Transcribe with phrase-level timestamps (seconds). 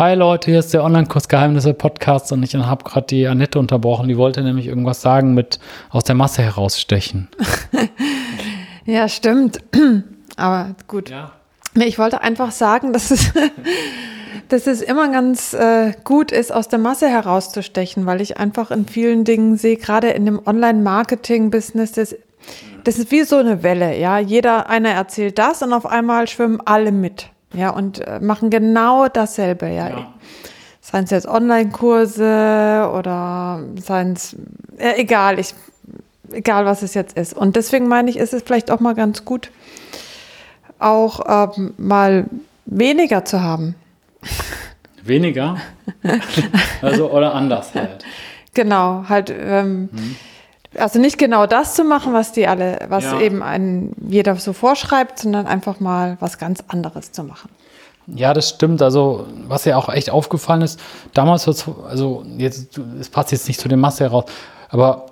[0.00, 4.08] Hi Leute, hier ist der Online-Kurs Geheimnisse Podcast und ich habe gerade die Annette unterbrochen.
[4.08, 5.60] Die wollte nämlich irgendwas sagen mit
[5.90, 7.28] aus der Masse herausstechen.
[8.86, 9.58] ja, stimmt.
[10.36, 11.10] Aber gut.
[11.10, 11.32] Ja.
[11.74, 13.30] Ich wollte einfach sagen, dass es,
[14.48, 18.86] dass es immer ganz äh, gut ist, aus der Masse herauszustechen, weil ich einfach in
[18.86, 22.16] vielen Dingen sehe, gerade in dem Online-Marketing-Business, das,
[22.84, 24.18] das ist wie so eine Welle, ja.
[24.18, 29.08] Jeder, einer erzählt das und auf einmal schwimmen alle mit, ja, und äh, machen genau
[29.08, 29.88] dasselbe, ja.
[29.88, 30.14] ja.
[30.80, 34.34] Seien es jetzt Online-Kurse oder seien es,
[34.78, 35.54] äh, egal, ich,
[36.32, 37.34] egal was es jetzt ist.
[37.34, 39.50] Und deswegen meine ich, ist es vielleicht auch mal ganz gut,
[40.78, 42.26] auch ähm, mal
[42.66, 43.74] weniger zu haben.
[45.02, 45.56] Weniger?
[46.82, 48.04] also oder anders halt.
[48.54, 49.30] Genau, halt.
[49.30, 50.16] Ähm, hm.
[50.76, 53.20] Also nicht genau das zu machen, was die alle, was ja.
[53.20, 57.50] eben ein jeder so vorschreibt, sondern einfach mal was ganz anderes zu machen.
[58.06, 58.82] Ja, das stimmt.
[58.82, 60.80] Also, was ja auch echt aufgefallen ist,
[61.12, 61.46] damals,
[61.88, 64.24] also jetzt, es passt jetzt nicht zu der Masse heraus,
[64.68, 65.06] aber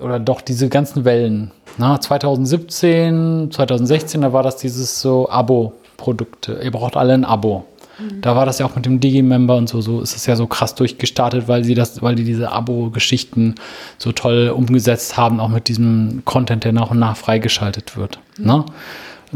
[0.00, 1.50] oder doch diese ganzen Wellen.
[1.78, 6.60] Na, 2017, 2016, da war das dieses so Abo-Produkte.
[6.62, 7.64] Ihr braucht alle ein Abo.
[8.02, 8.20] Mhm.
[8.20, 10.46] Da war das ja auch mit dem Digi-Member und so, so ist es ja so
[10.46, 13.54] krass durchgestartet, weil sie das, weil die diese Abo-Geschichten
[13.98, 18.18] so toll umgesetzt haben, auch mit diesem Content, der nach und nach freigeschaltet wird.
[18.38, 18.46] Mhm.
[18.46, 18.64] Ne?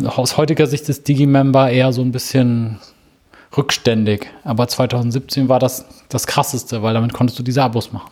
[0.08, 2.78] Aus heutiger Sicht ist Digi-Member eher so ein bisschen
[3.56, 4.26] rückständig.
[4.44, 8.10] Aber 2017 war das das Krasseste, weil damit konntest du diese Abos machen.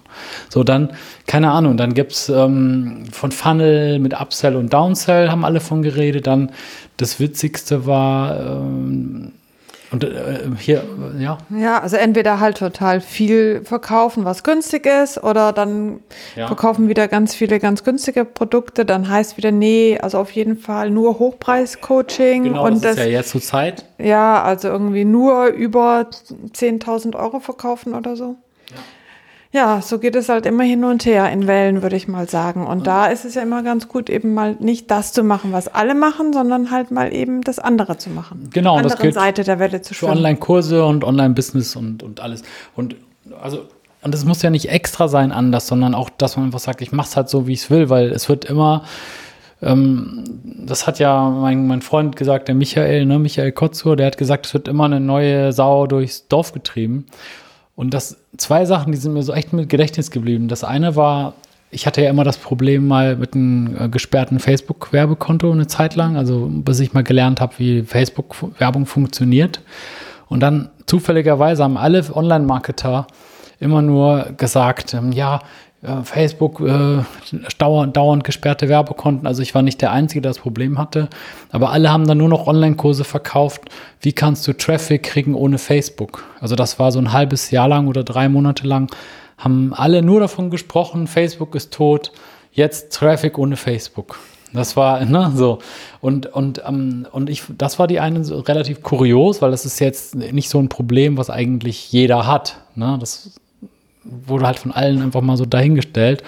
[0.49, 0.91] So, dann,
[1.27, 5.83] keine Ahnung, dann gibt es ähm, von Funnel mit Upsell und Downsell, haben alle von
[5.83, 6.27] geredet.
[6.27, 6.51] Dann
[6.97, 9.33] das Witzigste war, ähm,
[9.95, 10.83] und äh, hier,
[11.21, 11.39] ja.
[11.51, 16.01] Ja, also entweder halt total viel verkaufen, was günstig ist, oder dann
[16.35, 16.49] ja.
[16.49, 18.85] verkaufen wieder ganz viele ganz günstige Produkte.
[18.85, 22.43] Dann heißt wieder, nee, also auf jeden Fall nur Hochpreis-Coaching.
[22.43, 23.85] Genau, und das ist ja jetzt zur Zeit.
[23.99, 26.09] Ja, also irgendwie nur über
[26.53, 28.35] 10.000 Euro verkaufen oder so.
[28.71, 28.77] Ja,
[29.83, 32.67] so geht es halt immer hin und her in Wellen, würde ich mal sagen.
[32.67, 35.69] Und da ist es ja immer ganz gut, eben mal nicht das zu machen, was
[35.69, 38.51] alle machen, sondern halt mal eben das andere zu machen.
[38.53, 40.17] Genau, das geht Seite der Welle zu schwimmen.
[40.17, 42.43] Online-Kurse und Online-Business und, und alles.
[42.75, 42.97] Und
[43.41, 43.69] also
[44.03, 46.93] und es muss ja nicht extra sein anders, sondern auch, dass man einfach sagt, ich
[46.93, 48.85] mache es halt so, wie ich es will, weil es wird immer,
[49.63, 54.19] ähm, das hat ja mein, mein Freund gesagt, der Michael, ne, Michael Kotzur, der hat
[54.19, 57.07] gesagt, es wird immer eine neue Sau durchs Dorf getrieben.
[57.77, 60.49] Und das zwei Sachen, die sind mir so echt mit Gedächtnis geblieben.
[60.49, 61.35] Das eine war,
[61.71, 66.17] ich hatte ja immer das Problem mal mit einem äh, gesperrten Facebook-Werbekonto eine Zeit lang,
[66.17, 69.61] also bis ich mal gelernt habe, wie Facebook-Werbung funktioniert.
[70.29, 73.07] Und dann zufälligerweise haben alle Online-Marketer
[73.59, 75.41] immer nur gesagt, ähm, ja,
[76.03, 77.03] Facebook äh,
[77.59, 79.27] dauernd, dauernd gesperrte Werbekonten.
[79.27, 81.09] Also ich war nicht der Einzige, der das Problem hatte.
[81.51, 83.63] Aber alle haben dann nur noch Online-Kurse verkauft.
[84.01, 86.25] Wie kannst du Traffic kriegen ohne Facebook?
[86.41, 88.91] Also das war so ein halbes Jahr lang oder drei Monate lang.
[89.37, 92.13] Haben alle nur davon gesprochen, Facebook ist tot.
[92.53, 94.19] Jetzt Traffic ohne Facebook.
[94.55, 95.59] Das war, ne, so.
[96.01, 99.81] Und, und, ähm, und ich, das war die eine so relativ kurios, weil das ist
[99.81, 102.57] jetzt nicht so ein Problem, was eigentlich jeder hat.
[102.75, 102.97] Ne?
[102.99, 103.33] Das
[104.05, 106.23] wurde halt von allen einfach mal so dahingestellt.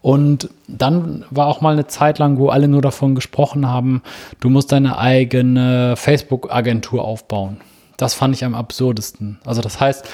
[0.00, 4.02] Und dann war auch mal eine Zeit lang, wo alle nur davon gesprochen haben,
[4.40, 7.58] du musst deine eigene Facebook-Agentur aufbauen.
[7.96, 9.38] Das fand ich am absurdesten.
[9.44, 10.08] Also das heißt,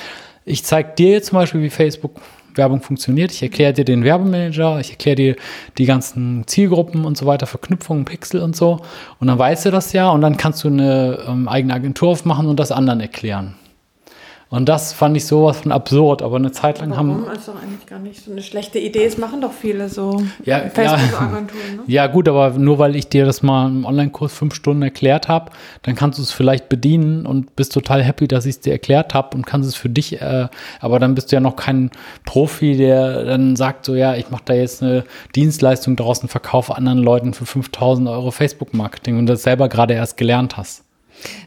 [0.46, 2.20] ich zeige dir jetzt zum Beispiel, wie Facebook
[2.56, 3.32] Werbung funktioniert.
[3.32, 5.36] Ich erkläre dir den Werbemanager, ich erkläre dir
[5.78, 8.80] die ganzen Zielgruppen und so weiter, Verknüpfungen, Pixel und so.
[9.18, 12.46] Und dann weißt du das ja und dann kannst du eine ähm, eigene Agentur aufmachen
[12.46, 13.54] und das anderen erklären.
[14.54, 17.10] Und das fand ich sowas von absurd, aber eine Zeit lang Warum?
[17.10, 17.22] haben.
[17.22, 19.04] Warum ist doch eigentlich gar nicht so eine schlechte Idee.
[19.04, 21.76] Das machen doch viele so ja, Facebook-Agenturen.
[21.78, 21.82] Ne?
[21.88, 25.50] Ja, gut, aber nur weil ich dir das mal im Online-Kurs fünf Stunden erklärt habe,
[25.82, 29.12] dann kannst du es vielleicht bedienen und bist total happy, dass ich es dir erklärt
[29.12, 30.22] habe und kannst es für dich.
[30.22, 30.46] Äh,
[30.78, 31.90] aber dann bist du ja noch kein
[32.24, 35.02] Profi, der dann sagt so, ja, ich mache da jetzt eine
[35.34, 40.56] Dienstleistung draußen, verkaufe anderen Leuten für 5000 Euro Facebook-Marketing und das selber gerade erst gelernt
[40.56, 40.83] hast.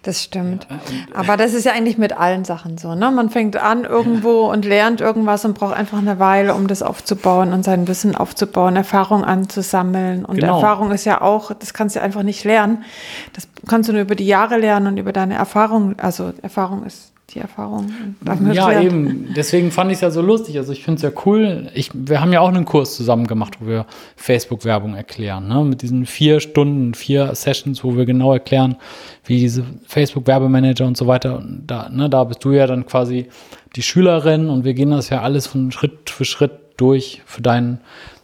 [0.04, 0.68] Das stimmt.
[1.14, 2.96] Aber das ist ja eigentlich mit allen Sachen so.
[2.96, 3.12] Ne?
[3.12, 7.54] Man fängt an irgendwo und lernt irgendwas und braucht einfach eine Weile, um das aufzubauen
[7.54, 10.25] und sein Wissen aufzubauen, Erfahrung anzusammeln.
[10.25, 10.56] Und genau.
[10.56, 12.84] Erfahrung ist ja auch, das kannst du einfach nicht lernen.
[13.34, 15.96] Das kannst du nur über die Jahre lernen und über deine Erfahrung.
[16.00, 17.91] Also Erfahrung ist die Erfahrung.
[18.53, 18.85] Ja, lernt.
[18.85, 19.33] eben.
[19.35, 20.57] Deswegen fand ich es ja so lustig.
[20.57, 21.69] Also ich finde es ja cool.
[21.74, 23.85] Ich, wir haben ja auch einen Kurs zusammen gemacht, wo wir
[24.15, 25.47] Facebook-Werbung erklären.
[25.47, 25.63] Ne?
[25.65, 28.77] Mit diesen vier Stunden, vier Sessions, wo wir genau erklären,
[29.25, 31.38] wie diese Facebook-Werbemanager und so weiter.
[31.38, 33.27] Und da, ne, da bist du ja dann quasi
[33.75, 37.79] die Schülerin und wir gehen das ja alles von Schritt für Schritt durch für deinen,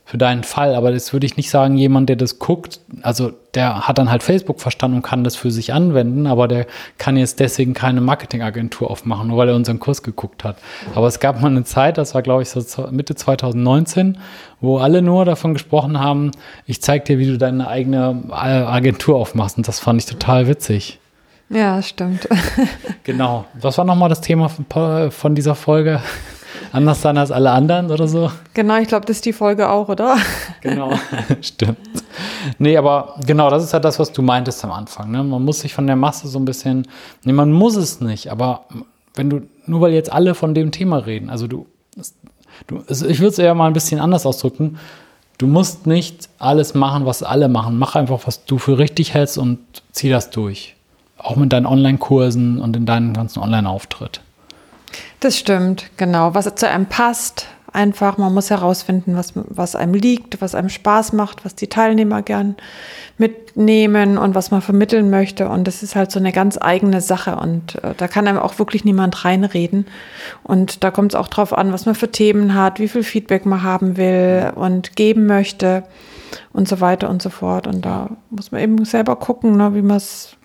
[0.06, 0.76] für deinen Fall.
[0.76, 4.22] Aber das würde ich nicht sagen, jemand, der das guckt, also der hat dann halt
[4.22, 6.66] Facebook verstanden und kann das für sich anwenden, aber der
[6.98, 10.58] kann jetzt deswegen keine Marketingagentur aufmachen, nur weil er unseren Kurs geguckt hat.
[10.94, 14.18] Aber es gab mal eine Zeit, das war glaube ich so Mitte 2019,
[14.60, 16.32] wo alle nur davon gesprochen haben,
[16.66, 20.48] ich zeig dir, wie du deine eigene äh, Agentur aufmachst und das fand ich total
[20.48, 21.00] witzig.
[21.50, 22.28] Ja, stimmt.
[23.04, 23.46] genau.
[23.54, 26.02] Was war nochmal das Thema von, von dieser Folge?
[26.72, 28.32] Anders sein als alle anderen oder so?
[28.54, 30.18] Genau, ich glaube, das ist die Folge auch, oder?
[30.62, 30.92] Genau,
[31.42, 31.78] stimmt.
[32.58, 35.12] Nee, aber genau, das ist ja das, was du meintest am Anfang.
[35.12, 35.24] Ne?
[35.24, 36.88] Man muss sich von der Masse so ein bisschen,
[37.24, 38.66] nee, man muss es nicht, aber
[39.16, 41.66] wenn du, nur weil jetzt alle von dem Thema reden, also du,
[42.68, 44.78] du ich würde es eher mal ein bisschen anders ausdrücken,
[45.38, 47.78] du musst nicht alles machen, was alle machen.
[47.78, 49.60] Mach einfach, was du für richtig hältst und
[49.92, 50.76] zieh das durch.
[51.18, 54.22] Auch mit deinen Online-Kursen und in deinem ganzen Online-Auftritt.
[55.24, 56.36] Das stimmt, genau.
[56.36, 61.14] Was zu einem passt, einfach, man muss herausfinden, was, was einem liegt, was einem Spaß
[61.14, 62.58] macht, was die Teilnehmer gern
[63.18, 65.48] mitnehmen und was man vermitteln möchte.
[65.48, 67.38] Und das ist halt so eine ganz eigene Sache.
[67.38, 69.86] Und äh, da kann einem auch wirklich niemand reinreden.
[70.44, 73.46] Und da kommt es auch drauf an, was man für Themen hat, wie viel Feedback
[73.46, 75.84] man haben will und geben möchte
[76.52, 77.66] und so weiter und so fort.
[77.66, 80.36] Und da muss man eben selber gucken, ne, wie man es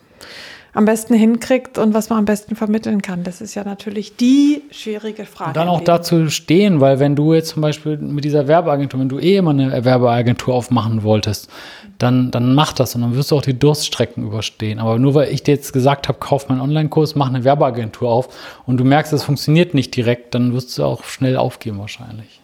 [0.78, 3.24] am besten hinkriegt und was man am besten vermitteln kann.
[3.24, 5.50] Das ist ja natürlich die schwierige Frage.
[5.50, 9.08] Und dann auch dazu stehen, weil wenn du jetzt zum Beispiel mit dieser Werbeagentur, wenn
[9.08, 11.50] du eh immer eine Werbeagentur aufmachen wolltest,
[11.98, 14.78] dann, dann mach das und dann wirst du auch die Durststrecken überstehen.
[14.78, 18.28] Aber nur weil ich dir jetzt gesagt habe, kauf meinen Online-Kurs, mach eine Werbeagentur auf
[18.64, 22.40] und du merkst, es funktioniert nicht direkt, dann wirst du auch schnell aufgeben wahrscheinlich.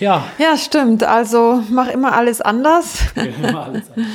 [0.00, 0.24] Ja.
[0.38, 1.04] Ja, stimmt.
[1.04, 3.00] Also mach immer alles anders.
[3.14, 4.08] immer alles anders.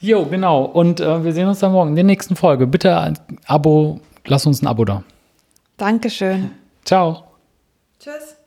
[0.00, 0.64] Jo, genau.
[0.64, 2.66] Und äh, wir sehen uns dann morgen in der nächsten Folge.
[2.66, 5.02] Bitte ein Abo, lass uns ein Abo da.
[5.76, 6.52] Dankeschön.
[6.84, 7.24] Ciao.
[7.98, 8.39] Tschüss.